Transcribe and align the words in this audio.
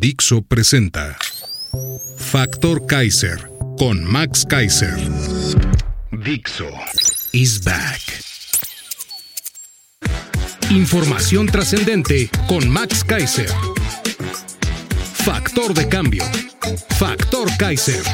Dixo 0.00 0.42
presenta 0.42 1.18
Factor 2.18 2.86
Kaiser 2.86 3.50
con 3.76 4.04
Max 4.04 4.46
Kaiser. 4.48 4.94
Dixo 6.12 6.68
is 7.32 7.64
back. 7.64 8.00
Información 10.70 11.46
trascendente 11.46 12.30
con 12.46 12.70
Max 12.70 13.02
Kaiser. 13.02 13.48
Factor 15.14 15.74
de 15.74 15.88
cambio. 15.88 16.22
Factor 16.96 17.48
Kaiser. 17.58 18.04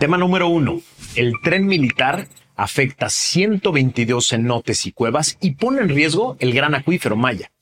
Tema 0.00 0.18
número 0.18 0.48
uno. 0.48 0.80
El 1.14 1.34
tren 1.40 1.68
militar 1.68 2.26
afecta 2.56 3.10
122 3.10 4.26
cenotes 4.26 4.86
y 4.86 4.92
cuevas 4.92 5.36
y 5.40 5.52
pone 5.52 5.82
en 5.82 5.88
riesgo 5.88 6.36
el 6.40 6.52
gran 6.52 6.74
acuífero 6.74 7.14
Maya. 7.14 7.52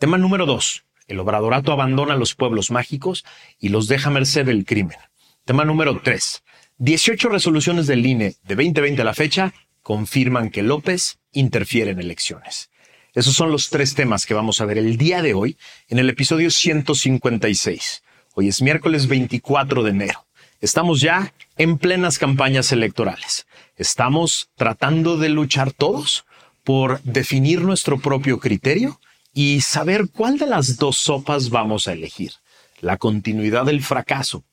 Tema 0.00 0.16
número 0.16 0.46
dos. 0.46 0.84
El 1.08 1.20
obradorato 1.20 1.72
abandona 1.72 2.16
los 2.16 2.34
pueblos 2.34 2.70
mágicos 2.70 3.22
y 3.58 3.68
los 3.68 3.86
deja 3.86 4.08
a 4.08 4.12
merced 4.12 4.46
del 4.46 4.64
crimen. 4.64 4.96
Tema 5.44 5.66
número 5.66 6.00
tres. 6.02 6.42
18 6.78 7.28
resoluciones 7.28 7.86
del 7.86 8.06
INE 8.06 8.34
de 8.44 8.54
2020 8.54 9.02
a 9.02 9.04
la 9.04 9.12
fecha 9.12 9.52
confirman 9.82 10.48
que 10.48 10.62
López 10.62 11.18
interfiere 11.32 11.90
en 11.90 12.00
elecciones. 12.00 12.70
Esos 13.12 13.34
son 13.34 13.52
los 13.52 13.68
tres 13.68 13.94
temas 13.94 14.24
que 14.24 14.32
vamos 14.32 14.62
a 14.62 14.64
ver 14.64 14.78
el 14.78 14.96
día 14.96 15.20
de 15.20 15.34
hoy 15.34 15.58
en 15.88 15.98
el 15.98 16.08
episodio 16.08 16.50
156. 16.50 18.02
Hoy 18.32 18.48
es 18.48 18.62
miércoles 18.62 19.06
24 19.06 19.82
de 19.82 19.90
enero. 19.90 20.26
Estamos 20.62 21.02
ya 21.02 21.34
en 21.58 21.76
plenas 21.76 22.18
campañas 22.18 22.72
electorales. 22.72 23.46
Estamos 23.76 24.48
tratando 24.56 25.18
de 25.18 25.28
luchar 25.28 25.72
todos 25.72 26.24
por 26.64 27.02
definir 27.02 27.60
nuestro 27.60 27.98
propio 27.98 28.38
criterio 28.38 28.98
y 29.32 29.60
saber 29.60 30.08
cuál 30.10 30.38
de 30.38 30.46
las 30.46 30.76
dos 30.76 30.98
sopas 30.98 31.50
vamos 31.50 31.86
a 31.88 31.92
elegir. 31.92 32.32
La 32.80 32.96
continuidad 32.96 33.66
del 33.66 33.82
fracaso 33.82 34.44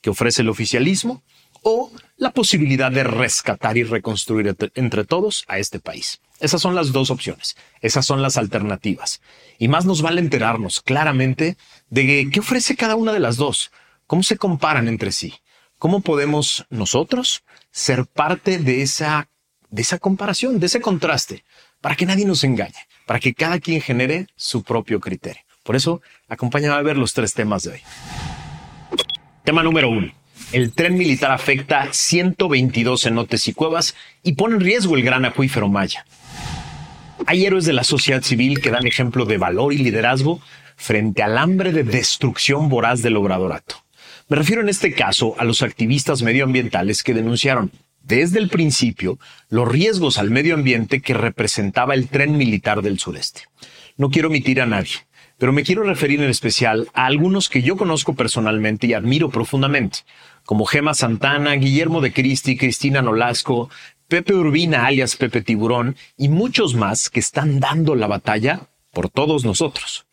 que 0.00 0.10
ofrece 0.10 0.42
el 0.42 0.48
oficialismo 0.48 1.22
o 1.62 1.90
la 2.16 2.30
posibilidad 2.30 2.92
de 2.92 3.04
rescatar 3.04 3.76
y 3.76 3.82
reconstruir 3.82 4.56
entre 4.74 5.04
todos 5.04 5.44
a 5.48 5.58
este 5.58 5.80
país. 5.80 6.20
Esas 6.38 6.60
son 6.60 6.74
las 6.74 6.92
dos 6.92 7.10
opciones, 7.10 7.56
esas 7.80 8.06
son 8.06 8.22
las 8.22 8.36
alternativas. 8.36 9.20
Y 9.58 9.68
más 9.68 9.84
nos 9.84 10.02
vale 10.02 10.20
enterarnos 10.20 10.80
claramente 10.80 11.56
de 11.88 12.28
qué 12.32 12.40
ofrece 12.40 12.76
cada 12.76 12.94
una 12.94 13.12
de 13.12 13.20
las 13.20 13.36
dos, 13.36 13.72
cómo 14.06 14.22
se 14.22 14.36
comparan 14.36 14.86
entre 14.86 15.12
sí, 15.12 15.34
cómo 15.78 16.02
podemos 16.02 16.66
nosotros 16.70 17.42
ser 17.70 18.06
parte 18.06 18.58
de 18.58 18.82
esa, 18.82 19.28
de 19.70 19.82
esa 19.82 19.98
comparación, 19.98 20.60
de 20.60 20.66
ese 20.66 20.80
contraste, 20.80 21.44
para 21.86 21.94
que 21.94 22.04
nadie 22.04 22.24
nos 22.24 22.42
engañe, 22.42 22.74
para 23.06 23.20
que 23.20 23.32
cada 23.32 23.60
quien 23.60 23.80
genere 23.80 24.26
su 24.34 24.64
propio 24.64 24.98
criterio. 24.98 25.42
Por 25.62 25.76
eso, 25.76 26.02
acompáñame 26.28 26.74
a 26.74 26.82
ver 26.82 26.96
los 26.96 27.14
tres 27.14 27.32
temas 27.32 27.62
de 27.62 27.74
hoy. 27.74 27.80
Tema 29.44 29.62
número 29.62 29.88
uno. 29.88 30.12
El 30.50 30.72
tren 30.72 30.98
militar 30.98 31.30
afecta 31.30 31.86
122 31.92 33.02
cenotes 33.02 33.46
y 33.46 33.52
cuevas 33.52 33.94
y 34.24 34.32
pone 34.32 34.56
en 34.56 34.62
riesgo 34.62 34.96
el 34.96 35.04
gran 35.04 35.24
acuífero 35.24 35.68
Maya. 35.68 36.04
Hay 37.24 37.46
héroes 37.46 37.66
de 37.66 37.72
la 37.72 37.84
sociedad 37.84 38.22
civil 38.22 38.60
que 38.60 38.72
dan 38.72 38.84
ejemplo 38.84 39.24
de 39.24 39.38
valor 39.38 39.72
y 39.72 39.78
liderazgo 39.78 40.40
frente 40.74 41.22
al 41.22 41.38
hambre 41.38 41.70
de 41.70 41.84
destrucción 41.84 42.68
voraz 42.68 43.00
del 43.00 43.16
obradorato. 43.16 43.76
Me 44.26 44.36
refiero 44.36 44.60
en 44.60 44.70
este 44.70 44.92
caso 44.92 45.36
a 45.38 45.44
los 45.44 45.62
activistas 45.62 46.22
medioambientales 46.22 47.04
que 47.04 47.14
denunciaron 47.14 47.70
desde 48.06 48.38
el 48.38 48.48
principio 48.48 49.18
los 49.48 49.68
riesgos 49.68 50.18
al 50.18 50.30
medio 50.30 50.54
ambiente 50.54 51.00
que 51.00 51.14
representaba 51.14 51.94
el 51.94 52.08
tren 52.08 52.36
militar 52.36 52.82
del 52.82 52.98
sureste. 52.98 53.42
No 53.96 54.10
quiero 54.10 54.28
omitir 54.28 54.60
a 54.60 54.66
nadie, 54.66 55.06
pero 55.38 55.52
me 55.52 55.64
quiero 55.64 55.82
referir 55.82 56.22
en 56.22 56.30
especial 56.30 56.88
a 56.94 57.06
algunos 57.06 57.48
que 57.48 57.62
yo 57.62 57.76
conozco 57.76 58.14
personalmente 58.14 58.86
y 58.86 58.94
admiro 58.94 59.30
profundamente, 59.30 60.00
como 60.44 60.66
Gema 60.66 60.94
Santana, 60.94 61.54
Guillermo 61.54 62.00
de 62.00 62.12
Cristi, 62.12 62.56
Cristina 62.56 63.02
Nolasco, 63.02 63.70
Pepe 64.08 64.34
Urbina 64.34 64.86
alias 64.86 65.16
Pepe 65.16 65.42
Tiburón 65.42 65.96
y 66.16 66.28
muchos 66.28 66.74
más 66.74 67.10
que 67.10 67.18
están 67.18 67.58
dando 67.58 67.96
la 67.96 68.06
batalla 68.06 68.68
por 68.92 69.10
todos 69.10 69.44
nosotros. 69.44 70.06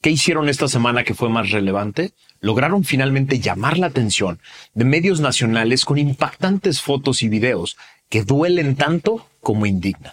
¿Qué 0.00 0.10
hicieron 0.10 0.48
esta 0.48 0.68
semana 0.68 1.02
que 1.02 1.14
fue 1.14 1.28
más 1.28 1.50
relevante? 1.50 2.12
Lograron 2.42 2.82
finalmente 2.82 3.38
llamar 3.38 3.78
la 3.78 3.86
atención 3.86 4.40
de 4.74 4.84
medios 4.84 5.20
nacionales 5.20 5.84
con 5.84 5.96
impactantes 5.96 6.82
fotos 6.82 7.22
y 7.22 7.28
videos 7.28 7.76
que 8.08 8.24
duelen 8.24 8.74
tanto 8.74 9.28
como 9.40 9.64
indignan. 9.64 10.12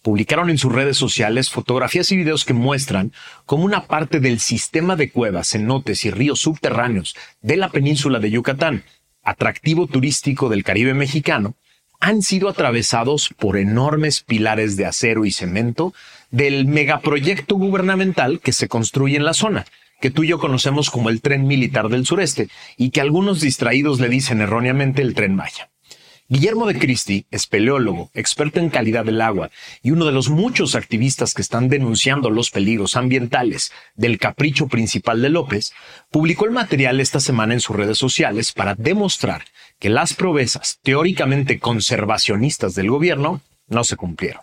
Publicaron 0.00 0.48
en 0.48 0.58
sus 0.58 0.72
redes 0.72 0.96
sociales 0.96 1.50
fotografías 1.50 2.12
y 2.12 2.16
videos 2.16 2.44
que 2.44 2.54
muestran 2.54 3.12
cómo 3.46 3.64
una 3.64 3.86
parte 3.88 4.20
del 4.20 4.38
sistema 4.38 4.94
de 4.94 5.10
cuevas, 5.10 5.48
cenotes 5.50 6.04
y 6.04 6.12
ríos 6.12 6.38
subterráneos 6.38 7.16
de 7.42 7.56
la 7.56 7.68
península 7.70 8.20
de 8.20 8.30
Yucatán, 8.30 8.84
atractivo 9.24 9.88
turístico 9.88 10.48
del 10.48 10.62
Caribe 10.62 10.94
mexicano, 10.94 11.56
han 11.98 12.22
sido 12.22 12.48
atravesados 12.48 13.30
por 13.36 13.56
enormes 13.56 14.20
pilares 14.20 14.76
de 14.76 14.86
acero 14.86 15.24
y 15.24 15.32
cemento 15.32 15.92
del 16.30 16.66
megaproyecto 16.66 17.56
gubernamental 17.56 18.38
que 18.38 18.52
se 18.52 18.68
construye 18.68 19.16
en 19.16 19.24
la 19.24 19.34
zona, 19.34 19.66
que 20.00 20.10
tú 20.10 20.24
y 20.24 20.28
yo 20.28 20.38
conocemos 20.38 20.90
como 20.90 21.10
el 21.10 21.20
tren 21.20 21.46
militar 21.46 21.88
del 21.88 22.06
sureste 22.06 22.48
y 22.76 22.90
que 22.90 23.00
algunos 23.00 23.40
distraídos 23.40 24.00
le 24.00 24.08
dicen 24.08 24.40
erróneamente 24.40 25.02
el 25.02 25.14
tren 25.14 25.36
Maya. 25.36 25.70
Guillermo 26.28 26.66
de 26.66 26.76
Cristi, 26.76 27.24
espeleólogo, 27.30 28.10
experto 28.12 28.58
en 28.58 28.68
calidad 28.68 29.04
del 29.04 29.20
agua 29.20 29.50
y 29.80 29.92
uno 29.92 30.06
de 30.06 30.12
los 30.12 30.28
muchos 30.28 30.74
activistas 30.74 31.34
que 31.34 31.42
están 31.42 31.68
denunciando 31.68 32.30
los 32.30 32.50
peligros 32.50 32.96
ambientales 32.96 33.70
del 33.94 34.18
capricho 34.18 34.66
principal 34.66 35.22
de 35.22 35.30
López, 35.30 35.72
publicó 36.10 36.44
el 36.44 36.50
material 36.50 36.98
esta 36.98 37.20
semana 37.20 37.54
en 37.54 37.60
sus 37.60 37.76
redes 37.76 37.98
sociales 37.98 38.52
para 38.52 38.74
demostrar 38.74 39.44
que 39.78 39.88
las 39.88 40.14
promesas 40.14 40.80
teóricamente 40.82 41.60
conservacionistas 41.60 42.74
del 42.74 42.90
gobierno 42.90 43.40
no 43.68 43.84
se 43.84 43.94
cumplieron. 43.94 44.42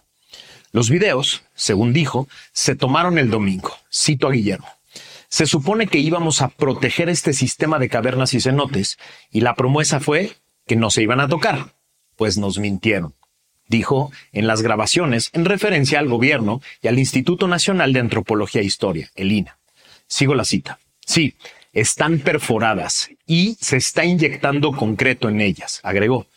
Los 0.72 0.90
videos, 0.90 1.44
según 1.54 1.92
dijo, 1.92 2.30
se 2.54 2.76
tomaron 2.76 3.18
el 3.18 3.30
domingo. 3.30 3.76
Cito 3.92 4.28
a 4.28 4.32
Guillermo. 4.32 4.68
Se 5.34 5.48
supone 5.48 5.88
que 5.88 5.98
íbamos 5.98 6.44
a 6.44 6.50
proteger 6.50 7.10
este 7.10 7.34
sistema 7.34 7.80
de 7.80 7.90
cavernas 7.90 8.36
y 8.36 8.40
cenotes 8.40 9.00
y 9.32 9.42
la 9.42 9.56
promesa 9.56 10.00
fue 10.00 10.34
que 10.68 10.76
no 10.76 10.92
se 10.92 11.02
iban 11.02 11.20
a 11.20 11.28
tocar. 11.28 11.74
Pues 12.16 12.38
nos 12.38 12.60
mintieron, 12.60 13.16
dijo 13.68 14.12
en 14.32 14.46
las 14.46 14.62
grabaciones 14.62 15.32
en 15.34 15.46
referencia 15.46 15.98
al 15.98 16.08
gobierno 16.08 16.62
y 16.84 16.88
al 16.88 17.00
Instituto 17.00 17.48
Nacional 17.48 17.94
de 17.94 18.02
Antropología 18.02 18.62
e 18.62 18.66
Historia, 18.66 19.10
el 19.16 19.32
INA. 19.32 19.58
Sigo 20.06 20.36
la 20.36 20.46
cita. 20.46 20.78
Sí, 21.04 21.34
están 21.72 22.20
perforadas 22.20 23.10
y 23.26 23.58
se 23.60 23.78
está 23.78 24.06
inyectando 24.06 24.72
concreto 24.72 25.30
en 25.30 25.42
ellas, 25.42 25.80
agregó. 25.82 26.28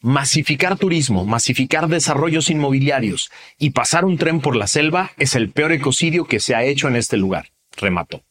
Masificar 0.00 0.78
turismo, 0.78 1.26
masificar 1.26 1.88
desarrollos 1.88 2.48
inmobiliarios 2.48 3.30
y 3.58 3.72
pasar 3.72 4.06
un 4.06 4.16
tren 4.16 4.40
por 4.40 4.56
la 4.56 4.66
selva 4.66 5.10
es 5.18 5.34
el 5.34 5.50
peor 5.50 5.72
ecocidio 5.72 6.24
que 6.24 6.40
se 6.40 6.54
ha 6.54 6.64
hecho 6.64 6.88
en 6.88 6.96
este 6.96 7.18
lugar, 7.18 7.50
remató. 7.76 8.22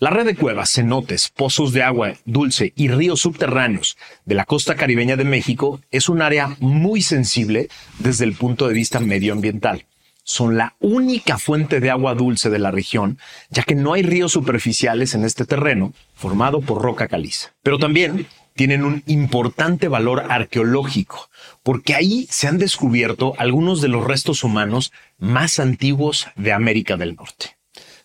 La 0.00 0.10
red 0.10 0.26
de 0.26 0.36
cuevas, 0.36 0.70
cenotes, 0.70 1.28
pozos 1.28 1.72
de 1.72 1.82
agua 1.82 2.12
dulce 2.24 2.72
y 2.76 2.86
ríos 2.86 3.20
subterráneos 3.20 3.98
de 4.24 4.36
la 4.36 4.44
costa 4.44 4.76
caribeña 4.76 5.16
de 5.16 5.24
México 5.24 5.80
es 5.90 6.08
un 6.08 6.22
área 6.22 6.56
muy 6.60 7.02
sensible 7.02 7.68
desde 7.98 8.24
el 8.24 8.34
punto 8.34 8.68
de 8.68 8.74
vista 8.74 9.00
medioambiental. 9.00 9.86
Son 10.22 10.56
la 10.56 10.76
única 10.78 11.36
fuente 11.36 11.80
de 11.80 11.90
agua 11.90 12.14
dulce 12.14 12.48
de 12.48 12.60
la 12.60 12.70
región, 12.70 13.18
ya 13.50 13.64
que 13.64 13.74
no 13.74 13.92
hay 13.92 14.02
ríos 14.02 14.30
superficiales 14.30 15.14
en 15.14 15.24
este 15.24 15.44
terreno 15.44 15.92
formado 16.14 16.60
por 16.60 16.80
roca 16.80 17.08
caliza. 17.08 17.54
Pero 17.64 17.80
también 17.80 18.28
tienen 18.54 18.84
un 18.84 19.02
importante 19.08 19.88
valor 19.88 20.26
arqueológico, 20.28 21.28
porque 21.64 21.96
ahí 21.96 22.28
se 22.30 22.46
han 22.46 22.58
descubierto 22.58 23.34
algunos 23.36 23.80
de 23.80 23.88
los 23.88 24.04
restos 24.04 24.44
humanos 24.44 24.92
más 25.18 25.58
antiguos 25.58 26.28
de 26.36 26.52
América 26.52 26.96
del 26.96 27.16
Norte. 27.16 27.57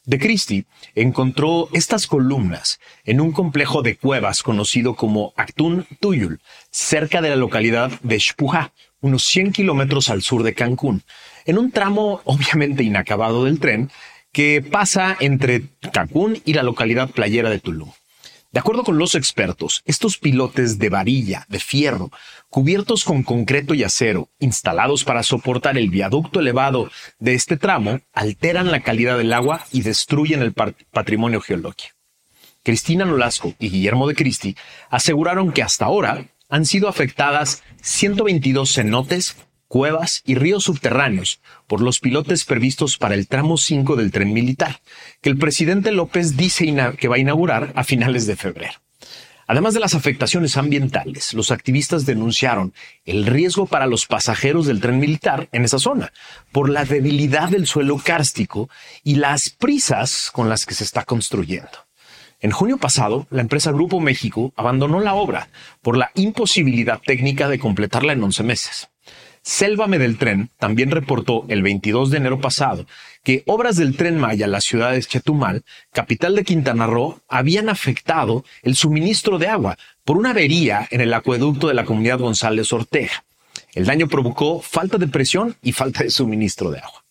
De 0.06 0.20
Christie 0.20 0.66
encontró 0.96 1.70
estas 1.72 2.08
columnas 2.08 2.82
en 3.06 3.22
un 3.22 3.32
complejo 3.32 3.82
de 3.82 3.96
cuevas 3.96 4.44
conocido 4.44 4.96
como 4.96 5.34
Actún 5.38 5.86
Tuyul, 6.02 6.42
cerca 6.72 7.22
de 7.22 7.30
la 7.30 7.38
localidad 7.38 7.90
de 8.02 8.20
Xpujá, 8.20 8.74
unos 9.00 9.24
100 9.24 9.54
kilómetros 9.54 10.10
al 10.10 10.22
sur 10.22 10.44
de 10.44 10.54
Cancún, 10.54 11.04
en 11.46 11.58
un 11.58 11.72
tramo 11.72 12.22
obviamente 12.26 12.84
inacabado 12.84 13.46
del 13.46 13.60
tren 13.60 13.90
que 14.34 14.62
pasa 14.62 15.16
entre 15.22 15.64
Cancún 15.94 16.42
y 16.44 16.54
la 16.54 16.64
localidad 16.64 17.10
playera 17.10 17.50
de 17.50 17.60
Tulum. 17.60 17.92
De 18.54 18.60
acuerdo 18.60 18.84
con 18.84 19.00
los 19.00 19.16
expertos, 19.16 19.82
estos 19.84 20.20
pilotes 20.20 20.78
de 20.78 20.90
varilla, 20.90 21.48
de 21.50 21.60
fierro, 21.60 22.12
cubiertos 22.50 23.04
con 23.04 23.24
concreto 23.24 23.74
y 23.74 23.84
acero, 23.84 24.30
instalados 24.38 25.04
para 25.04 25.24
soportar 25.24 25.76
el 25.76 25.90
viaducto 25.90 26.40
elevado 26.40 26.92
de 27.18 27.34
este 27.34 27.58
tramo, 27.58 28.02
alteran 28.14 28.70
la 28.70 28.82
calidad 28.82 29.18
del 29.18 29.34
agua 29.34 29.66
y 29.72 29.82
destruyen 29.82 30.44
el 30.44 30.54
patrimonio 30.54 31.42
geológico. 31.42 31.96
Cristina 32.62 33.06
Nolasco 33.06 33.56
y 33.58 33.72
Guillermo 33.72 34.08
de 34.08 34.14
Cristi 34.14 34.56
aseguraron 34.92 35.52
que 35.52 35.64
hasta 35.64 35.86
ahora 35.86 36.28
han 36.48 36.68
sido 36.68 36.90
afectadas 36.90 37.64
122 37.82 38.72
cenotes, 38.72 39.36
cuevas 39.74 40.22
y 40.24 40.36
ríos 40.36 40.66
subterráneos 40.66 41.42
por 41.66 41.82
los 41.82 42.00
pilotes 42.00 42.46
previstos 42.46 43.00
para 43.00 43.16
el 43.16 43.28
tramo 43.28 43.58
5 43.58 43.96
del 43.96 44.12
tren 44.12 44.32
militar, 44.32 44.82
que 45.20 45.32
el 45.32 45.38
presidente 45.40 45.92
López 45.92 46.38
dice 46.38 46.72
que 47.00 47.08
va 47.08 47.16
a 47.16 47.20
inaugurar 47.20 47.74
a 47.76 47.84
finales 47.84 48.28
de 48.28 48.36
febrero. 48.36 48.76
Además 49.48 49.74
de 49.74 49.80
las 49.80 49.96
afectaciones 49.96 50.58
ambientales, 50.58 51.34
los 51.34 51.50
activistas 51.50 52.06
denunciaron 52.06 52.72
el 53.04 53.26
riesgo 53.26 53.66
para 53.66 53.88
los 53.88 54.06
pasajeros 54.06 54.68
del 54.68 54.80
tren 54.80 55.00
militar 55.00 55.50
en 55.52 55.66
esa 55.66 55.80
zona 55.80 56.14
por 56.52 56.70
la 56.70 56.86
debilidad 56.86 57.50
del 57.50 57.66
suelo 57.66 57.98
kárstico 57.98 58.70
y 59.04 59.16
las 59.16 59.50
prisas 59.50 60.30
con 60.32 60.50
las 60.50 60.68
que 60.68 60.76
se 60.76 60.84
está 60.84 61.04
construyendo. 61.04 61.80
En 62.42 62.52
junio 62.52 62.78
pasado, 62.78 63.26
la 63.32 63.42
empresa 63.42 63.72
Grupo 63.72 64.00
México 64.00 64.54
abandonó 64.56 65.00
la 65.00 65.16
obra 65.16 65.50
por 65.82 65.98
la 65.98 66.12
imposibilidad 66.14 67.02
técnica 67.04 67.50
de 67.50 67.58
completarla 67.58 68.14
en 68.14 68.24
11 68.24 68.44
meses. 68.44 68.93
Sélvame 69.44 70.00
del 70.00 70.18
Tren 70.18 70.50
también 70.58 70.90
reportó 70.90 71.46
el 71.50 71.62
22 71.64 72.10
de 72.10 72.18
enero 72.18 72.40
pasado 72.40 72.86
que 73.24 73.44
obras 73.46 73.76
del 73.76 73.98
Tren 73.98 74.18
Maya 74.18 74.46
a 74.46 74.50
la 74.50 74.62
ciudad 74.62 74.94
de 74.94 75.04
Chetumal, 75.04 75.64
capital 75.92 76.36
de 76.36 76.46
Quintana 76.46 76.88
Roo, 76.88 77.20
habían 77.28 77.68
afectado 77.68 78.46
el 78.62 78.76
suministro 78.76 79.40
de 79.40 79.48
agua 79.48 79.78
por 80.06 80.18
una 80.18 80.30
avería 80.30 80.88
en 80.92 81.02
el 81.02 81.14
acueducto 81.14 81.68
de 81.68 81.74
la 81.74 81.84
comunidad 81.84 82.20
González 82.20 82.72
Ortega. 82.72 83.26
El 83.74 83.86
daño 83.86 84.08
provocó 84.08 84.62
falta 84.62 84.98
de 84.98 85.08
presión 85.08 85.58
y 85.62 85.74
falta 85.74 86.04
de 86.04 86.10
suministro 86.10 86.72
de 86.72 86.80
agua. 86.80 87.04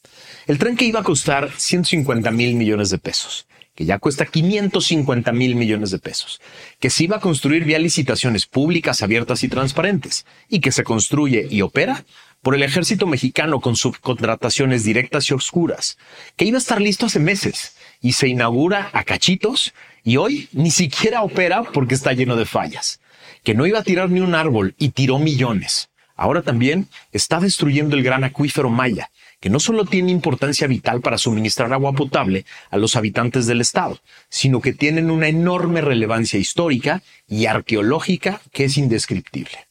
El 0.47 0.59
tren 0.59 0.77
que 0.77 0.87
iba 0.87 1.01
a 1.01 1.05
costar 1.05 1.51
150 1.55 2.31
mil 2.31 2.55
millones 2.55 2.89
de 2.89 2.99
pesos 2.99 3.47
que 3.75 3.85
ya 3.85 3.99
cuesta 3.99 4.27
550 4.27 5.33
mil 5.33 5.55
millones 5.55 5.91
de 5.91 5.99
pesos, 5.99 6.41
que 6.79 6.91
se 6.91 7.05
iba 7.05 7.17
a 7.17 7.21
construir 7.21 7.65
vía 7.65 7.79
licitaciones 7.79 8.47
públicas, 8.47 9.03
abiertas 9.03 9.43
y 9.45 9.49
transparentes, 9.49 10.27
y 10.49 10.61
que 10.61 10.73
se 10.73 10.85
construye 10.85 11.47
y 11.51 11.63
opera 11.63 12.05
por 12.43 12.55
el 12.55 12.63
ejército 12.63 13.07
mexicano 13.07 13.61
con 13.61 13.77
subcontrataciones 13.77 14.85
directas 14.85 15.31
y 15.31 15.35
oscuras, 15.35 15.97
que 16.37 16.45
iba 16.45 16.59
a 16.59 16.59
estar 16.59 16.81
listo 16.81 17.07
hace 17.07 17.21
meses 17.21 17.77
y 18.01 18.13
se 18.13 18.29
inaugura 18.29 18.91
a 18.93 19.05
cachitos 19.05 19.73
y 20.05 20.17
hoy 20.17 20.49
ni 20.53 20.71
siquiera 20.71 21.23
opera 21.23 21.63
porque 21.63 21.95
está 21.95 22.13
lleno 22.13 22.37
de 22.37 22.45
fallas, 22.45 23.01
que 23.45 23.55
no 23.55 23.67
iba 23.67 23.79
a 23.79 23.85
tirar 23.85 24.11
ni 24.11 24.21
un 24.21 24.35
árbol 24.35 24.75
y 24.79 24.91
tiró 24.91 25.19
millones. 25.19 25.89
Ahora 26.17 26.43
también 26.43 26.89
está 27.13 27.41
destruyendo 27.41 27.97
el 27.97 28.03
gran 28.03 28.25
acuífero 28.25 28.69
Maya, 28.69 29.11
que 29.43 29.51
no 29.51 29.59
solo 29.59 29.85
tiene 29.85 30.13
importancia 30.13 30.69
vital 30.69 31.01
para 31.01 31.19
suministrar 31.19 31.73
agua 31.73 31.93
potable 31.95 32.47
a 32.71 32.77
los 32.77 32.95
habitantes 32.95 33.49
del 33.49 33.61
estado, 33.61 33.99
sino 34.29 34.61
que 34.61 34.73
tienen 34.73 35.11
una 35.11 35.27
enorme 35.27 35.81
relevancia 35.81 36.39
histórica 36.39 37.03
y 37.27 37.47
arqueológica 37.47 38.41
que 38.53 38.67
es 38.67 38.79
indescriptible. 38.79 39.67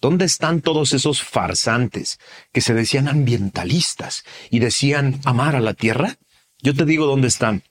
¿Dónde 0.00 0.24
están 0.24 0.62
todos 0.62 0.94
esos 0.94 1.22
farsantes 1.22 2.18
que 2.50 2.62
se 2.62 2.72
decían 2.72 3.06
ambientalistas 3.06 4.24
y 4.48 4.60
decían 4.60 5.20
amar 5.26 5.54
a 5.54 5.60
la 5.60 5.74
tierra? 5.74 6.16
Yo 6.62 6.74
te 6.74 6.86
digo 6.86 7.04
dónde 7.04 7.28
están. 7.28 7.62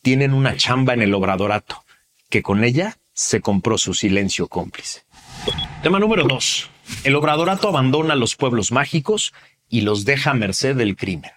Tienen 0.00 0.32
una 0.32 0.56
chamba 0.56 0.94
en 0.94 1.02
el 1.02 1.12
obradorato, 1.12 1.84
que 2.30 2.42
con 2.42 2.64
ella 2.64 2.96
se 3.12 3.42
compró 3.42 3.76
su 3.76 3.92
silencio 3.92 4.48
cómplice. 4.48 5.02
Tema 5.82 5.98
número 5.98 6.24
2. 6.24 6.70
El 7.04 7.14
obradorato 7.14 7.68
abandona 7.68 8.14
los 8.14 8.36
pueblos 8.36 8.72
mágicos 8.72 9.34
y 9.68 9.82
los 9.82 10.04
deja 10.04 10.30
a 10.30 10.34
merced 10.34 10.76
del 10.76 10.96
crimen. 10.96 11.30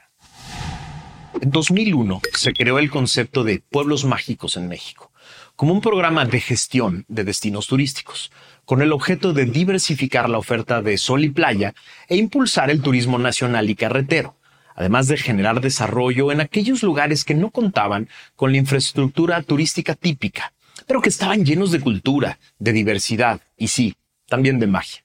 En 1.41 1.49
2001 1.49 2.21
se 2.33 2.53
creó 2.53 2.77
el 2.77 2.89
concepto 2.89 3.43
de 3.43 3.63
pueblos 3.67 4.05
mágicos 4.05 4.57
en 4.57 4.67
México, 4.67 5.11
como 5.55 5.73
un 5.73 5.81
programa 5.81 6.25
de 6.25 6.39
gestión 6.39 7.05
de 7.07 7.23
destinos 7.23 7.67
turísticos, 7.67 8.31
con 8.65 8.81
el 8.81 8.91
objeto 8.91 9.33
de 9.33 9.45
diversificar 9.45 10.29
la 10.29 10.37
oferta 10.37 10.81
de 10.81 10.97
sol 10.97 11.23
y 11.23 11.29
playa 11.29 11.73
e 12.07 12.15
impulsar 12.17 12.69
el 12.69 12.81
turismo 12.81 13.17
nacional 13.17 13.69
y 13.69 13.75
carretero, 13.75 14.37
además 14.75 15.07
de 15.07 15.17
generar 15.17 15.61
desarrollo 15.61 16.31
en 16.31 16.41
aquellos 16.41 16.83
lugares 16.83 17.25
que 17.25 17.33
no 17.33 17.49
contaban 17.49 18.07
con 18.35 18.51
la 18.51 18.57
infraestructura 18.57 19.41
turística 19.41 19.95
típica, 19.95 20.53
pero 20.85 21.01
que 21.01 21.09
estaban 21.09 21.45
llenos 21.45 21.71
de 21.71 21.79
cultura, 21.79 22.39
de 22.59 22.73
diversidad 22.73 23.41
y 23.57 23.69
sí, 23.69 23.95
también 24.27 24.59
de 24.59 24.67
magia 24.67 25.03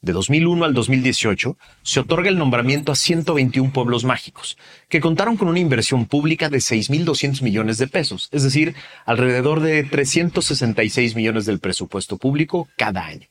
de 0.00 0.12
2001 0.12 0.64
al 0.64 0.74
2018, 0.74 1.56
se 1.82 2.00
otorga 2.00 2.28
el 2.28 2.38
nombramiento 2.38 2.92
a 2.92 2.96
121 2.96 3.72
pueblos 3.72 4.04
mágicos, 4.04 4.56
que 4.88 5.00
contaron 5.00 5.36
con 5.36 5.48
una 5.48 5.58
inversión 5.58 6.06
pública 6.06 6.48
de 6.48 6.58
6.200 6.58 7.42
millones 7.42 7.78
de 7.78 7.88
pesos, 7.88 8.28
es 8.30 8.42
decir, 8.42 8.74
alrededor 9.06 9.60
de 9.60 9.82
366 9.84 11.16
millones 11.16 11.46
del 11.46 11.58
presupuesto 11.58 12.16
público 12.16 12.68
cada 12.76 13.04
año. 13.06 13.26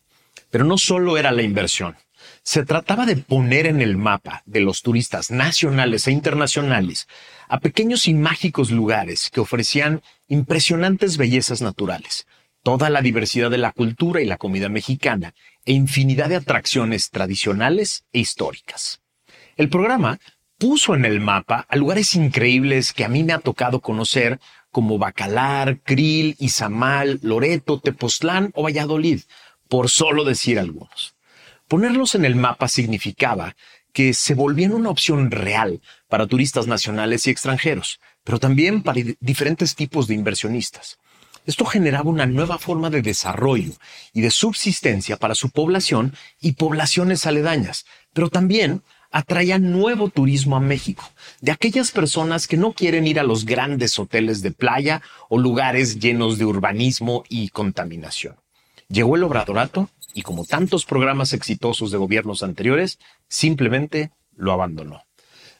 Pero 0.49 0.65
no 0.65 0.77
solo 0.77 1.17
era 1.17 1.31
la 1.31 1.41
inversión. 1.41 1.95
Se 2.43 2.65
trataba 2.65 3.05
de 3.05 3.17
poner 3.17 3.67
en 3.67 3.81
el 3.81 3.97
mapa 3.97 4.43
de 4.45 4.61
los 4.61 4.81
turistas 4.81 5.31
nacionales 5.31 6.07
e 6.07 6.11
internacionales 6.11 7.07
a 7.47 7.59
pequeños 7.59 8.07
y 8.07 8.13
mágicos 8.13 8.71
lugares 8.71 9.29
que 9.31 9.39
ofrecían 9.39 10.01
impresionantes 10.27 11.17
bellezas 11.17 11.61
naturales, 11.61 12.27
toda 12.63 12.89
la 12.89 13.01
diversidad 13.01 13.49
de 13.49 13.57
la 13.57 13.71
cultura 13.71 14.21
y 14.21 14.25
la 14.25 14.37
comida 14.37 14.69
mexicana 14.69 15.33
e 15.65 15.73
infinidad 15.73 16.29
de 16.29 16.37
atracciones 16.37 17.09
tradicionales 17.09 18.05
e 18.11 18.19
históricas. 18.19 19.01
El 19.55 19.69
programa 19.69 20.19
puso 20.57 20.95
en 20.95 21.05
el 21.05 21.19
mapa 21.19 21.65
a 21.69 21.75
lugares 21.75 22.15
increíbles 22.15 22.93
que 22.93 23.05
a 23.05 23.09
mí 23.09 23.23
me 23.23 23.33
ha 23.33 23.39
tocado 23.39 23.79
conocer 23.79 24.39
como 24.71 24.97
Bacalar, 24.97 25.79
Krill, 25.81 26.35
Izamal, 26.39 27.19
Loreto, 27.21 27.79
Tepoztlán 27.79 28.51
o 28.53 28.63
Valladolid, 28.63 29.21
por 29.69 29.89
solo 29.89 30.23
decir 30.23 30.59
algunos. 30.59 31.15
Ponerlos 31.67 32.15
en 32.15 32.25
el 32.25 32.35
mapa 32.35 32.67
significaba 32.67 33.55
que 33.93 34.13
se 34.13 34.35
volvían 34.35 34.73
una 34.73 34.89
opción 34.89 35.31
real 35.31 35.81
para 36.07 36.27
turistas 36.27 36.67
nacionales 36.67 37.25
y 37.25 37.31
extranjeros, 37.31 37.99
pero 38.23 38.39
también 38.39 38.83
para 38.83 39.01
diferentes 39.19 39.75
tipos 39.75 40.07
de 40.07 40.13
inversionistas. 40.13 40.99
Esto 41.47 41.63
generaba 41.63 42.09
una 42.09 42.25
nueva 42.25 42.57
forma 42.57 42.89
de 42.89 43.01
desarrollo 43.01 43.71
y 44.11 44.19
de 44.19 44.31
subsistencia 44.31 45.15
para 45.15 45.33
su 45.33 45.49
población 45.49 46.13
y 46.41 46.51
poblaciones 46.51 47.25
aledañas, 47.25 47.85
pero 48.11 48.29
también 48.29 48.83
atraía 49.11 49.57
nuevo 49.57 50.09
turismo 50.09 50.57
a 50.57 50.59
México, 50.59 51.09
de 51.39 51.53
aquellas 51.53 51.91
personas 51.91 52.47
que 52.47 52.57
no 52.57 52.73
quieren 52.73 53.07
ir 53.07 53.17
a 53.17 53.23
los 53.23 53.45
grandes 53.45 53.97
hoteles 53.97 54.41
de 54.41 54.51
playa 54.51 55.01
o 55.29 55.37
lugares 55.39 55.99
llenos 55.99 56.37
de 56.37 56.43
urbanismo 56.43 57.23
y 57.29 57.47
contaminación. 57.47 58.35
Llegó 58.89 59.15
el 59.15 59.23
obradorato 59.23 59.89
y 60.13 60.23
como 60.23 60.43
tantos 60.43 60.83
programas 60.83 61.31
exitosos 61.31 61.91
de 61.91 61.97
gobiernos 61.97 62.43
anteriores, 62.43 62.99
simplemente 63.29 64.11
lo 64.35 64.51
abandonó. 64.51 65.06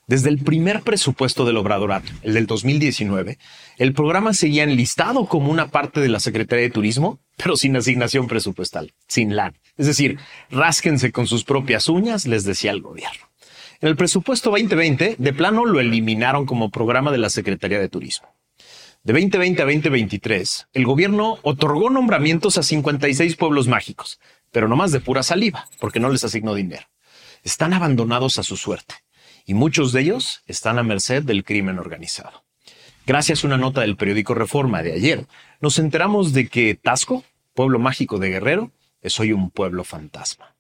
Desde 0.08 0.30
el 0.30 0.38
primer 0.38 0.84
presupuesto 0.84 1.44
del 1.44 1.58
Obradorato, 1.58 2.14
el 2.22 2.34
del 2.34 2.48
2019, 2.48 3.38
el 3.78 3.92
programa 3.92 4.34
seguía 4.34 4.64
enlistado 4.64 5.26
como 5.26 5.52
una 5.52 5.68
parte 5.68 6.00
de 6.00 6.08
la 6.08 6.22
Secretaría 6.22 6.64
de 6.64 6.72
Turismo, 6.72 7.20
pero 7.36 7.58
sin 7.58 7.76
asignación 7.76 8.28
presupuestal, 8.28 8.94
sin 9.10 9.36
LAN. 9.36 9.58
Es 9.76 9.86
decir, 9.86 10.18
rásquense 10.50 11.12
con 11.12 11.28
sus 11.28 11.44
propias 11.44 11.90
uñas, 11.90 12.26
les 12.26 12.46
decía 12.46 12.72
el 12.72 12.82
gobierno. 12.82 13.20
En 13.82 13.90
el 13.90 13.98
presupuesto 13.98 14.50
2020, 14.50 15.18
de 15.20 15.34
plano 15.34 15.66
lo 15.66 15.82
eliminaron 15.82 16.46
como 16.46 16.72
programa 16.72 17.12
de 17.12 17.18
la 17.18 17.30
Secretaría 17.30 17.78
de 17.78 17.90
Turismo. 17.90 18.30
De 19.04 19.12
2020 19.12 19.62
a 19.62 19.66
2023, 19.66 20.68
el 20.72 20.86
gobierno 20.86 21.38
otorgó 21.42 21.90
nombramientos 21.90 22.58
a 22.58 22.64
56 22.64 23.36
pueblos 23.36 23.68
mágicos, 23.68 24.22
pero 24.54 24.70
no 24.70 24.78
más 24.78 24.94
de 24.94 25.02
pura 25.02 25.22
saliva, 25.22 25.68
porque 25.82 26.00
no 26.00 26.08
les 26.08 26.24
asignó 26.24 26.56
dinero. 26.56 26.86
Están 27.44 27.74
abandonados 27.74 28.40
a 28.40 28.44
su 28.44 28.56
suerte 28.56 28.96
y 29.48 29.54
muchos 29.54 29.94
de 29.94 30.02
ellos 30.02 30.44
están 30.46 30.78
a 30.78 30.84
merced 30.84 31.24
del 31.24 31.44
crimen 31.46 31.80
organizado. 31.80 32.44
Gracias 33.08 33.44
a 33.44 33.48
una 33.48 33.58
nota 33.58 33.82
del 33.82 33.96
periódico 33.96 34.36
Reforma 34.36 34.84
de 34.84 34.92
ayer, 34.92 35.26
nos 35.62 35.80
enteramos 35.80 36.34
de 36.34 36.50
que 36.50 36.76
Tasco, 36.76 37.24
pueblo 37.54 37.80
mágico 37.80 38.20
de 38.20 38.30
Guerrero, 38.30 38.72
es 39.02 39.18
hoy 39.22 39.32
un 39.32 39.50
pueblo 39.50 39.86
fantasma. 39.86 40.54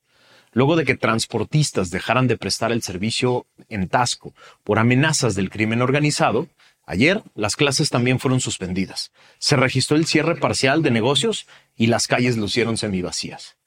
Luego 0.53 0.77
de 0.77 0.85
que 0.85 0.95
transportistas 0.95 1.91
dejaran 1.91 2.27
de 2.27 2.37
prestar 2.37 2.71
el 2.71 2.81
servicio 2.81 3.45
en 3.67 3.89
Tasco 3.89 4.33
por 4.63 4.79
amenazas 4.79 5.35
del 5.35 5.49
crimen 5.49 5.81
organizado, 5.81 6.47
ayer 6.85 7.21
las 7.35 7.57
clases 7.57 7.89
también 7.89 8.19
fueron 8.19 8.39
suspendidas. 8.39 9.11
Se 9.37 9.57
registró 9.57 9.97
el 9.97 10.05
cierre 10.05 10.37
parcial 10.37 10.81
de 10.81 10.91
negocios 10.91 11.45
y 11.75 11.87
las 11.87 12.07
calles 12.07 12.37
lucieron 12.37 12.77
semivacías. 12.77 13.57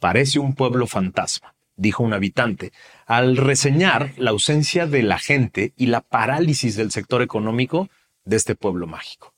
Parece 0.00 0.38
un 0.38 0.54
pueblo 0.54 0.86
fantasma 0.86 1.54
dijo 1.76 2.02
un 2.02 2.12
habitante, 2.12 2.72
al 3.06 3.36
reseñar 3.36 4.12
la 4.16 4.30
ausencia 4.30 4.86
de 4.86 5.02
la 5.02 5.18
gente 5.18 5.72
y 5.76 5.86
la 5.86 6.00
parálisis 6.00 6.76
del 6.76 6.90
sector 6.90 7.22
económico 7.22 7.88
de 8.24 8.36
este 8.36 8.54
pueblo 8.54 8.86
mágico. 8.86 9.34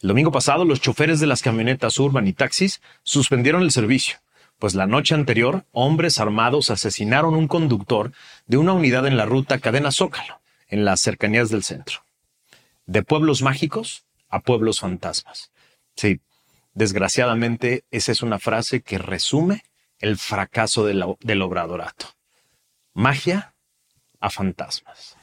El 0.00 0.08
domingo 0.08 0.30
pasado, 0.30 0.64
los 0.64 0.80
choferes 0.80 1.20
de 1.20 1.26
las 1.26 1.42
camionetas 1.42 1.98
urban 1.98 2.26
y 2.26 2.32
taxis 2.32 2.80
suspendieron 3.02 3.62
el 3.62 3.72
servicio, 3.72 4.18
pues 4.58 4.74
la 4.74 4.86
noche 4.86 5.14
anterior, 5.14 5.64
hombres 5.72 6.18
armados 6.18 6.70
asesinaron 6.70 7.34
un 7.34 7.48
conductor 7.48 8.12
de 8.46 8.56
una 8.56 8.72
unidad 8.72 9.06
en 9.06 9.16
la 9.16 9.26
ruta 9.26 9.58
Cadena 9.58 9.92
Zócalo, 9.92 10.40
en 10.68 10.84
las 10.84 11.00
cercanías 11.00 11.50
del 11.50 11.62
centro. 11.62 12.04
De 12.86 13.02
pueblos 13.02 13.42
mágicos 13.42 14.04
a 14.28 14.40
pueblos 14.40 14.80
fantasmas. 14.80 15.50
Sí, 15.96 16.20
desgraciadamente 16.74 17.84
esa 17.90 18.12
es 18.12 18.22
una 18.22 18.38
frase 18.38 18.82
que 18.82 18.98
resume 18.98 19.62
el 19.98 20.16
fracaso 20.16 20.84
del, 20.84 21.02
obradorato. 21.42 22.06
Magia 22.94 23.54
a 24.20 24.30
fantasmas. 24.30 25.16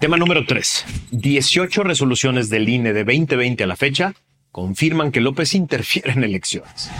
Tema 0.00 0.16
número 0.16 0.44
3. 0.46 0.84
18 1.10 1.82
resoluciones 1.82 2.50
del 2.50 2.68
INE 2.68 2.92
de 2.92 3.04
2020 3.04 3.64
a 3.64 3.66
la 3.66 3.76
fecha 3.76 4.14
confirman 4.50 5.12
que 5.12 5.20
López 5.20 5.54
interfiere 5.54 6.12
en 6.12 6.24
elecciones. 6.24 6.90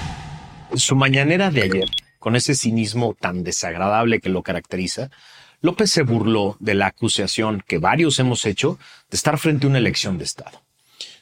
su 0.75 0.95
mañanera 0.97 1.51
de 1.51 1.63
ayer, 1.63 1.91
con 2.19 2.37
ese 2.37 2.55
cinismo 2.55 3.17
tan 3.19 3.43
desagradable 3.43 4.21
que 4.21 4.29
lo 4.29 4.43
caracteriza, 4.43 5.11
López 5.61 5.91
se 5.91 6.03
burló 6.03 6.57
de 6.61 6.75
la 6.75 6.87
acusación 6.87 7.63
que 7.67 7.79
varios 7.79 8.19
hemos 8.19 8.45
hecho 8.45 8.79
de 9.11 9.17
estar 9.17 9.39
frente 9.39 9.67
a 9.67 9.71
una 9.71 9.79
elección 9.79 10.19
de 10.19 10.25
Estado. 10.25 10.63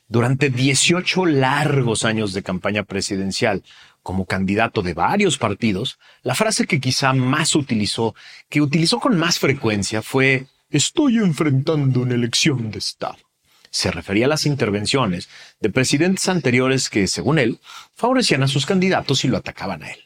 Durante 0.09 0.50
18 0.50 1.26
largos 1.26 2.05
años 2.05 2.33
de 2.33 2.43
campaña 2.43 2.85
presidencial, 2.85 3.64
como 4.07 4.25
candidato 4.25 4.83
de 4.83 4.95
varios 4.95 5.37
partidos, 5.37 5.99
la 6.23 6.37
frase 6.37 6.65
que 6.69 6.79
quizá 6.79 7.13
más 7.13 7.57
utilizó, 7.57 8.15
que 8.49 8.61
utilizó 8.61 9.01
con 9.01 9.19
más 9.19 9.41
frecuencia, 9.41 10.01
fue 10.01 10.47
Estoy 10.71 11.17
enfrentando 11.19 12.03
una 12.03 12.15
elección 12.15 12.71
de 12.71 12.79
Estado. 12.79 13.19
Se 13.71 13.91
refería 13.91 14.27
a 14.27 14.29
las 14.29 14.47
intervenciones 14.47 15.29
de 15.61 15.71
presidentes 15.71 16.29
anteriores 16.29 16.89
que, 16.89 17.09
según 17.09 17.41
él, 17.41 17.59
favorecían 17.97 18.45
a 18.45 18.49
sus 18.49 18.65
candidatos 18.65 19.25
y 19.25 19.29
lo 19.29 19.39
atacaban 19.39 19.83
a 19.83 19.91
él. 19.91 20.06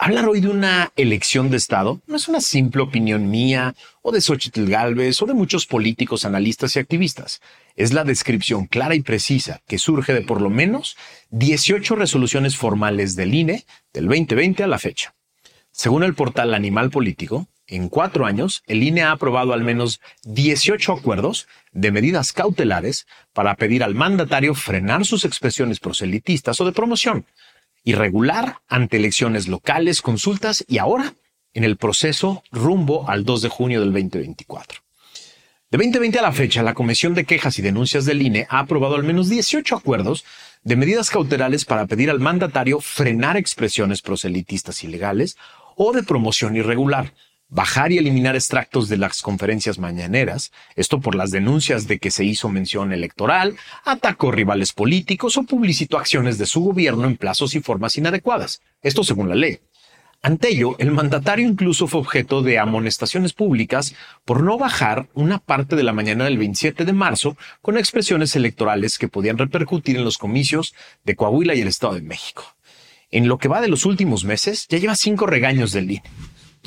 Hablar 0.00 0.28
hoy 0.28 0.40
de 0.40 0.48
una 0.48 0.92
elección 0.94 1.50
de 1.50 1.56
Estado 1.56 2.00
no 2.06 2.14
es 2.14 2.28
una 2.28 2.40
simple 2.40 2.82
opinión 2.82 3.28
mía 3.30 3.74
o 4.00 4.12
de 4.12 4.20
Xochitl 4.20 4.66
Galvez 4.66 5.20
o 5.20 5.26
de 5.26 5.34
muchos 5.34 5.66
políticos, 5.66 6.24
analistas 6.24 6.76
y 6.76 6.78
activistas. 6.78 7.40
Es 7.74 7.92
la 7.92 8.04
descripción 8.04 8.66
clara 8.66 8.94
y 8.94 9.00
precisa 9.00 9.60
que 9.66 9.76
surge 9.76 10.14
de 10.14 10.22
por 10.22 10.40
lo 10.40 10.50
menos 10.50 10.96
18 11.30 11.96
resoluciones 11.96 12.56
formales 12.56 13.16
del 13.16 13.34
INE 13.34 13.64
del 13.92 14.06
2020 14.06 14.62
a 14.62 14.68
la 14.68 14.78
fecha. 14.78 15.14
Según 15.72 16.04
el 16.04 16.14
portal 16.14 16.54
Animal 16.54 16.90
Político, 16.90 17.48
en 17.66 17.88
cuatro 17.88 18.24
años, 18.24 18.62
el 18.68 18.84
INE 18.84 19.02
ha 19.02 19.10
aprobado 19.10 19.52
al 19.52 19.64
menos 19.64 20.00
18 20.22 20.92
acuerdos 20.92 21.48
de 21.72 21.90
medidas 21.90 22.32
cautelares 22.32 23.08
para 23.32 23.56
pedir 23.56 23.82
al 23.82 23.96
mandatario 23.96 24.54
frenar 24.54 25.04
sus 25.04 25.24
expresiones 25.24 25.80
proselitistas 25.80 26.60
o 26.60 26.64
de 26.64 26.72
promoción, 26.72 27.26
irregular 27.88 28.60
ante 28.68 28.98
elecciones 28.98 29.48
locales, 29.48 30.02
consultas 30.02 30.62
y 30.68 30.76
ahora 30.76 31.14
en 31.54 31.64
el 31.64 31.78
proceso 31.78 32.42
rumbo 32.52 33.08
al 33.08 33.24
2 33.24 33.42
de 33.42 33.48
junio 33.48 33.80
del 33.80 33.92
2024. 33.92 34.80
De 35.70 35.78
2020 35.78 36.18
a 36.18 36.22
la 36.22 36.32
fecha, 36.32 36.62
la 36.62 36.74
Comisión 36.74 37.14
de 37.14 37.24
Quejas 37.24 37.58
y 37.58 37.62
Denuncias 37.62 38.04
del 38.04 38.20
INE 38.20 38.46
ha 38.50 38.58
aprobado 38.60 38.94
al 38.94 39.04
menos 39.04 39.30
18 39.30 39.74
acuerdos 39.74 40.26
de 40.64 40.76
medidas 40.76 41.08
cautelares 41.08 41.64
para 41.64 41.86
pedir 41.86 42.10
al 42.10 42.20
mandatario 42.20 42.80
frenar 42.80 43.38
expresiones 43.38 44.02
proselitistas 44.02 44.84
ilegales 44.84 45.38
o 45.74 45.92
de 45.92 46.02
promoción 46.02 46.56
irregular, 46.56 47.14
bajar 47.48 47.92
y 47.92 47.98
eliminar 47.98 48.36
extractos 48.36 48.88
de 48.88 48.98
las 48.98 49.22
conferencias 49.22 49.78
mañaneras, 49.78 50.52
esto 50.76 51.00
por 51.00 51.14
las 51.14 51.30
denuncias 51.30 51.88
de 51.88 51.98
que 51.98 52.10
se 52.10 52.24
hizo 52.24 52.48
mención 52.48 52.92
electoral, 52.92 53.56
atacó 53.84 54.30
rivales 54.30 54.72
políticos 54.72 55.36
o 55.38 55.44
publicitó 55.44 55.98
acciones 55.98 56.38
de 56.38 56.46
su 56.46 56.60
gobierno 56.60 57.06
en 57.06 57.16
plazos 57.16 57.54
y 57.54 57.60
formas 57.60 57.96
inadecuadas, 57.96 58.60
esto 58.82 59.02
según 59.02 59.28
la 59.28 59.34
ley. 59.34 59.60
Ante 60.20 60.48
ello, 60.48 60.74
el 60.78 60.90
mandatario 60.90 61.48
incluso 61.48 61.86
fue 61.86 62.00
objeto 62.00 62.42
de 62.42 62.58
amonestaciones 62.58 63.32
públicas 63.32 63.94
por 64.24 64.42
no 64.42 64.58
bajar 64.58 65.08
una 65.14 65.38
parte 65.38 65.76
de 65.76 65.84
la 65.84 65.92
mañana 65.92 66.24
del 66.24 66.38
27 66.38 66.84
de 66.84 66.92
marzo 66.92 67.36
con 67.62 67.78
expresiones 67.78 68.34
electorales 68.34 68.98
que 68.98 69.06
podían 69.06 69.38
repercutir 69.38 69.96
en 69.96 70.04
los 70.04 70.18
comicios 70.18 70.74
de 71.04 71.14
Coahuila 71.14 71.54
y 71.54 71.60
el 71.60 71.68
Estado 71.68 71.94
de 71.94 72.02
México. 72.02 72.56
En 73.12 73.28
lo 73.28 73.38
que 73.38 73.46
va 73.46 73.60
de 73.60 73.68
los 73.68 73.86
últimos 73.86 74.24
meses, 74.24 74.66
ya 74.68 74.78
lleva 74.78 74.96
cinco 74.96 75.26
regaños 75.26 75.72
del 75.72 75.92
INE 75.92 76.02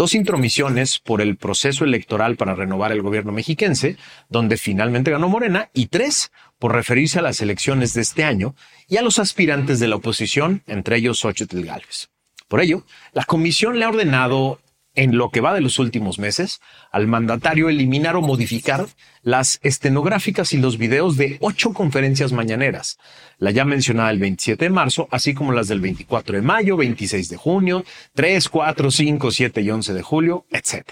dos 0.01 0.15
intromisiones 0.15 0.97
por 0.97 1.21
el 1.21 1.37
proceso 1.37 1.85
electoral 1.85 2.35
para 2.35 2.55
renovar 2.55 2.91
el 2.91 3.03
gobierno 3.03 3.31
mexiquense, 3.31 3.97
donde 4.29 4.57
finalmente 4.57 5.11
ganó 5.11 5.29
Morena, 5.29 5.69
y 5.75 5.89
tres 5.89 6.31
por 6.57 6.73
referirse 6.73 7.19
a 7.19 7.21
las 7.21 7.39
elecciones 7.39 7.93
de 7.93 8.01
este 8.01 8.23
año 8.23 8.55
y 8.87 8.97
a 8.97 9.03
los 9.03 9.19
aspirantes 9.19 9.79
de 9.79 9.87
la 9.87 9.97
oposición, 9.97 10.63
entre 10.65 10.97
ellos 10.97 11.19
Xochitl 11.19 11.61
Gálvez. 11.61 12.09
Por 12.47 12.61
ello, 12.61 12.83
la 13.13 13.25
comisión 13.25 13.77
le 13.77 13.85
ha 13.85 13.89
ordenado 13.89 14.59
en 14.95 15.17
lo 15.17 15.29
que 15.29 15.41
va 15.41 15.53
de 15.53 15.61
los 15.61 15.79
últimos 15.79 16.19
meses, 16.19 16.61
al 16.91 17.07
mandatario 17.07 17.69
eliminar 17.69 18.15
o 18.15 18.21
modificar 18.21 18.87
las 19.23 19.59
estenográficas 19.63 20.53
y 20.53 20.57
los 20.57 20.77
videos 20.77 21.17
de 21.17 21.37
ocho 21.39 21.73
conferencias 21.73 22.33
mañaneras, 22.33 22.97
la 23.37 23.51
ya 23.51 23.65
mencionada 23.65 24.11
el 24.11 24.19
27 24.19 24.65
de 24.65 24.69
marzo, 24.69 25.07
así 25.11 25.33
como 25.33 25.53
las 25.53 25.67
del 25.67 25.79
24 25.79 26.35
de 26.35 26.41
mayo, 26.41 26.77
26 26.77 27.29
de 27.29 27.37
junio, 27.37 27.85
3, 28.15 28.49
4, 28.49 28.91
5, 28.91 29.31
7 29.31 29.61
y 29.61 29.69
11 29.69 29.93
de 29.93 30.01
julio, 30.01 30.45
etc. 30.51 30.85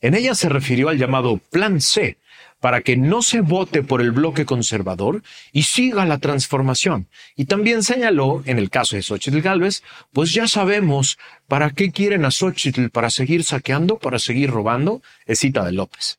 En 0.00 0.14
ella 0.14 0.34
se 0.34 0.48
refirió 0.48 0.88
al 0.88 0.98
llamado 0.98 1.38
Plan 1.50 1.80
C, 1.80 2.16
para 2.60 2.80
que 2.80 2.96
no 2.96 3.22
se 3.22 3.40
vote 3.40 3.82
por 3.82 4.00
el 4.00 4.12
bloque 4.12 4.44
conservador 4.44 5.22
y 5.52 5.64
siga 5.64 6.06
la 6.06 6.18
transformación. 6.18 7.08
Y 7.36 7.44
también 7.44 7.82
señaló, 7.82 8.42
en 8.46 8.58
el 8.58 8.70
caso 8.70 8.96
de 8.96 9.02
Xochitl 9.02 9.40
Galvez, 9.40 9.82
pues 10.12 10.32
ya 10.32 10.48
sabemos 10.48 11.18
para 11.48 11.70
qué 11.70 11.92
quieren 11.92 12.24
a 12.24 12.30
Xochitl, 12.30 12.88
para 12.88 13.10
seguir 13.10 13.44
saqueando, 13.44 13.98
para 13.98 14.18
seguir 14.18 14.50
robando, 14.50 15.02
es 15.26 15.40
cita 15.40 15.64
de 15.64 15.72
López. 15.72 16.18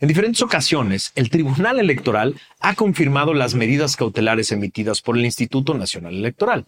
En 0.00 0.08
diferentes 0.08 0.42
ocasiones, 0.42 1.12
el 1.14 1.30
Tribunal 1.30 1.78
Electoral 1.78 2.34
ha 2.58 2.74
confirmado 2.74 3.34
las 3.34 3.54
medidas 3.54 3.96
cautelares 3.96 4.50
emitidas 4.50 5.00
por 5.00 5.16
el 5.16 5.24
Instituto 5.24 5.74
Nacional 5.74 6.14
Electoral, 6.14 6.66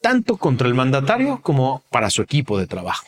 tanto 0.00 0.36
contra 0.36 0.66
el 0.66 0.74
mandatario 0.74 1.40
como 1.40 1.84
para 1.90 2.10
su 2.10 2.20
equipo 2.20 2.58
de 2.58 2.66
trabajo 2.66 3.06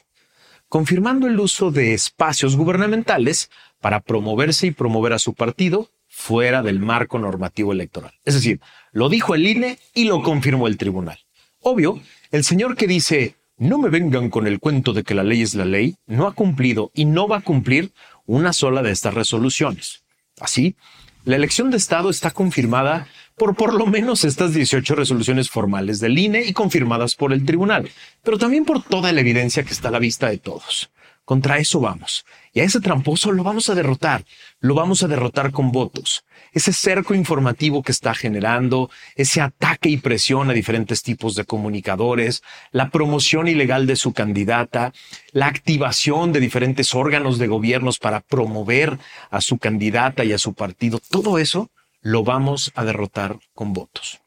confirmando 0.68 1.26
el 1.26 1.38
uso 1.38 1.70
de 1.70 1.94
espacios 1.94 2.56
gubernamentales 2.56 3.50
para 3.80 4.00
promoverse 4.00 4.68
y 4.68 4.70
promover 4.70 5.12
a 5.12 5.18
su 5.18 5.34
partido 5.34 5.90
fuera 6.08 6.62
del 6.62 6.80
marco 6.80 7.18
normativo 7.18 7.72
electoral. 7.72 8.14
Es 8.24 8.34
decir, 8.34 8.60
lo 8.92 9.08
dijo 9.08 9.34
el 9.34 9.46
INE 9.46 9.78
y 9.94 10.04
lo 10.04 10.22
confirmó 10.22 10.66
el 10.66 10.78
tribunal. 10.78 11.18
Obvio, 11.60 12.00
el 12.30 12.44
señor 12.44 12.76
que 12.76 12.86
dice, 12.86 13.36
no 13.58 13.78
me 13.78 13.88
vengan 13.88 14.30
con 14.30 14.46
el 14.46 14.60
cuento 14.60 14.92
de 14.92 15.02
que 15.02 15.14
la 15.14 15.24
ley 15.24 15.42
es 15.42 15.54
la 15.54 15.64
ley, 15.64 15.96
no 16.06 16.26
ha 16.26 16.32
cumplido 16.32 16.90
y 16.94 17.04
no 17.04 17.28
va 17.28 17.38
a 17.38 17.42
cumplir 17.42 17.92
una 18.24 18.52
sola 18.52 18.82
de 18.82 18.92
estas 18.92 19.14
resoluciones. 19.14 20.04
Así, 20.40 20.76
la 21.24 21.36
elección 21.36 21.70
de 21.70 21.76
Estado 21.76 22.08
está 22.08 22.30
confirmada 22.30 23.08
por 23.36 23.56
por 23.56 23.74
lo 23.74 23.86
menos 23.86 24.24
estas 24.24 24.54
18 24.54 24.94
resoluciones 24.94 25.50
formales 25.50 26.00
del 26.00 26.18
INE 26.18 26.44
y 26.44 26.52
confirmadas 26.52 27.16
por 27.16 27.32
el 27.32 27.44
tribunal, 27.44 27.90
pero 28.22 28.38
también 28.38 28.64
por 28.64 28.82
toda 28.82 29.12
la 29.12 29.20
evidencia 29.20 29.64
que 29.64 29.72
está 29.72 29.88
a 29.88 29.90
la 29.90 29.98
vista 29.98 30.28
de 30.28 30.38
todos. 30.38 30.90
Contra 31.26 31.58
eso 31.58 31.80
vamos. 31.80 32.24
Y 32.52 32.60
a 32.60 32.64
ese 32.64 32.80
tramposo 32.80 33.32
lo 33.32 33.42
vamos 33.42 33.68
a 33.68 33.74
derrotar. 33.74 34.24
Lo 34.60 34.74
vamos 34.74 35.02
a 35.02 35.08
derrotar 35.08 35.50
con 35.50 35.72
votos. 35.72 36.24
Ese 36.52 36.72
cerco 36.72 37.14
informativo 37.14 37.82
que 37.82 37.90
está 37.90 38.14
generando, 38.14 38.90
ese 39.16 39.40
ataque 39.40 39.88
y 39.88 39.96
presión 39.96 40.50
a 40.50 40.52
diferentes 40.52 41.02
tipos 41.02 41.34
de 41.34 41.44
comunicadores, 41.44 42.44
la 42.70 42.90
promoción 42.90 43.48
ilegal 43.48 43.88
de 43.88 43.96
su 43.96 44.12
candidata, 44.12 44.92
la 45.32 45.48
activación 45.48 46.32
de 46.32 46.38
diferentes 46.38 46.94
órganos 46.94 47.38
de 47.38 47.48
gobiernos 47.48 47.98
para 47.98 48.20
promover 48.20 48.96
a 49.28 49.40
su 49.40 49.58
candidata 49.58 50.24
y 50.24 50.32
a 50.32 50.38
su 50.38 50.54
partido, 50.54 51.00
todo 51.10 51.38
eso 51.38 51.72
lo 52.02 52.22
vamos 52.22 52.70
a 52.76 52.84
derrotar 52.84 53.40
con 53.52 53.72
votos. 53.72 54.20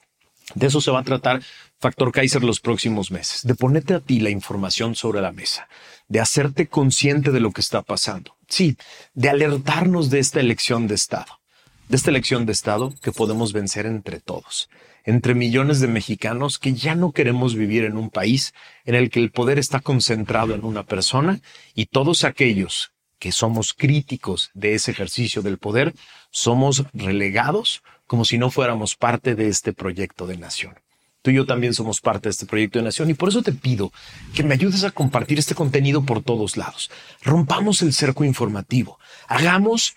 De 0.56 0.68
eso 0.68 0.82
se 0.82 0.92
va 0.92 1.00
a 1.00 1.04
tratar 1.04 1.42
Factor 1.80 2.12
Kaiser 2.12 2.44
los 2.44 2.60
próximos 2.60 3.12
meses, 3.12 3.44
de 3.44 3.56
ponerte 3.56 3.94
a 3.94 4.00
ti 4.00 4.20
la 4.20 4.30
información 4.30 4.96
sobre 4.96 5.22
la 5.22 5.32
mesa, 5.32 5.68
de 6.08 6.20
hacerte 6.20 6.68
consciente 6.68 7.32
de 7.32 7.40
lo 7.40 7.52
que 7.52 7.62
está 7.62 7.82
pasando. 7.82 8.36
Sí, 8.48 8.78
de 9.14 9.30
alertarnos 9.30 10.10
de 10.10 10.20
esta 10.20 10.40
elección 10.40 10.88
de 10.88 10.96
Estado, 10.96 11.40
de 11.88 11.96
esta 11.96 12.10
elección 12.10 12.46
de 12.46 12.52
Estado 12.52 12.94
que 13.02 13.12
podemos 13.12 13.54
vencer 13.54 13.86
entre 13.86 14.20
todos, 14.20 14.70
entre 15.06 15.36
millones 15.36 15.80
de 15.80 15.88
mexicanos 15.88 16.60
que 16.60 16.74
ya 16.74 16.96
no 16.96 17.12
queremos 17.12 17.56
vivir 17.56 17.84
en 17.84 17.98
un 17.98 18.10
país 18.10 18.54
en 18.86 18.96
el 18.96 19.10
que 19.10 19.20
el 19.20 19.32
poder 19.32 19.60
está 19.60 19.80
concentrado 19.80 20.56
en 20.56 20.66
una 20.66 20.84
persona 20.84 21.40
y 21.76 21.86
todos 21.86 22.24
aquellos 22.24 22.92
que 23.20 23.32
somos 23.32 23.74
críticos 23.74 24.50
de 24.54 24.74
ese 24.74 24.92
ejercicio 24.92 25.42
del 25.42 25.58
poder, 25.58 25.94
somos 26.32 26.86
relegados 26.94 27.84
como 28.08 28.26
si 28.26 28.38
no 28.38 28.50
fuéramos 28.50 28.96
parte 28.96 29.36
de 29.36 29.50
este 29.50 29.74
proyecto 29.74 30.26
de 30.26 30.38
nación. 30.38 30.76
Tú 31.22 31.32
y 31.32 31.36
yo 31.36 31.46
también 31.46 31.74
somos 31.74 32.00
parte 32.00 32.30
de 32.30 32.32
este 32.32 32.46
proyecto 32.46 32.80
de 32.80 32.86
nación 32.86 33.10
y 33.10 33.14
por 33.14 33.30
eso 33.30 33.42
te 33.42 33.52
pido 33.52 33.92
que 34.34 34.44
me 34.44 34.54
ayudes 34.54 34.86
a 34.86 34.92
compartir 34.92 35.38
este 35.38 35.54
contenido 35.54 36.04
por 36.04 36.24
todos 36.24 36.56
lados. 36.56 36.90
Rompamos 37.22 37.82
el 37.82 37.94
cerco 37.94 38.24
informativo. 38.24 38.98
Hagamos 39.28 39.96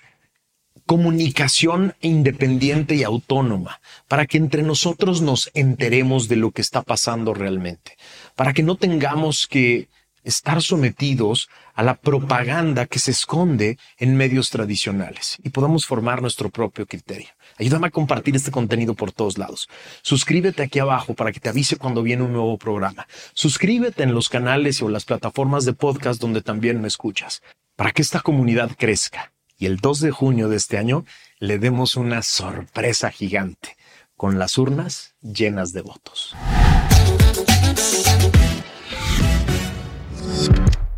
comunicación 0.84 1.94
independiente 2.00 2.96
y 2.96 3.04
autónoma 3.04 3.80
para 4.08 4.26
que 4.26 4.36
entre 4.36 4.62
nosotros 4.62 5.22
nos 5.22 5.50
enteremos 5.54 6.28
de 6.28 6.36
lo 6.36 6.50
que 6.50 6.60
está 6.60 6.82
pasando 6.82 7.34
realmente, 7.34 7.96
para 8.34 8.52
que 8.52 8.64
no 8.64 8.76
tengamos 8.76 9.46
que 9.46 9.88
estar 10.22 10.62
sometidos 10.62 11.48
a 11.74 11.82
la 11.82 11.94
propaganda 11.94 12.86
que 12.86 12.98
se 12.98 13.10
esconde 13.10 13.78
en 13.98 14.16
medios 14.16 14.50
tradicionales 14.50 15.38
y 15.42 15.50
podamos 15.50 15.86
formar 15.86 16.22
nuestro 16.22 16.50
propio 16.50 16.86
criterio. 16.86 17.28
Ayúdame 17.58 17.88
a 17.88 17.90
compartir 17.90 18.36
este 18.36 18.50
contenido 18.50 18.94
por 18.94 19.12
todos 19.12 19.38
lados. 19.38 19.68
Suscríbete 20.02 20.62
aquí 20.62 20.78
abajo 20.78 21.14
para 21.14 21.32
que 21.32 21.40
te 21.40 21.48
avise 21.48 21.76
cuando 21.76 22.02
viene 22.02 22.22
un 22.22 22.32
nuevo 22.32 22.56
programa. 22.58 23.06
Suscríbete 23.34 24.02
en 24.02 24.14
los 24.14 24.28
canales 24.28 24.80
o 24.82 24.88
las 24.88 25.04
plataformas 25.04 25.64
de 25.64 25.72
podcast 25.72 26.20
donde 26.20 26.42
también 26.42 26.80
me 26.80 26.88
escuchas, 26.88 27.42
para 27.76 27.92
que 27.92 28.02
esta 28.02 28.20
comunidad 28.20 28.70
crezca 28.78 29.32
y 29.58 29.66
el 29.66 29.76
2 29.76 30.00
de 30.00 30.10
junio 30.10 30.48
de 30.48 30.56
este 30.56 30.78
año 30.78 31.04
le 31.38 31.58
demos 31.58 31.96
una 31.96 32.22
sorpresa 32.22 33.10
gigante 33.10 33.76
con 34.16 34.38
las 34.38 34.58
urnas 34.58 35.14
llenas 35.20 35.72
de 35.72 35.82
votos. 35.82 36.34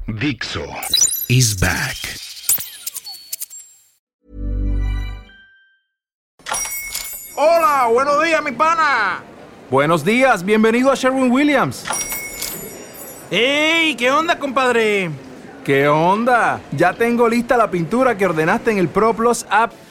Dixo 0.06 0.64
is 1.28 1.58
back. 1.58 1.96
Hola, 7.36 7.88
buenos 7.92 8.22
días, 8.22 8.42
mi 8.44 8.52
pana. 8.52 9.22
Buenos 9.70 10.04
días, 10.04 10.44
bienvenido 10.44 10.92
a 10.92 10.94
Sherwin 10.94 11.32
Williams. 11.32 11.84
¡Ey! 13.30 13.96
¿Qué 13.96 14.10
onda, 14.12 14.38
compadre? 14.38 15.10
¿Qué 15.64 15.88
onda? 15.88 16.60
Ya 16.70 16.92
tengo 16.92 17.28
lista 17.28 17.56
la 17.56 17.70
pintura 17.70 18.16
que 18.16 18.26
ordenaste 18.26 18.70
en 18.70 18.78
el 18.78 18.88
ProPlus 18.88 19.46
app. 19.50 19.72